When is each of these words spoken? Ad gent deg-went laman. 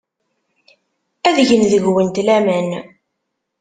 Ad 1.27 1.37
gent 1.47 1.69
deg-went 1.73 2.17
laman. 2.27 2.69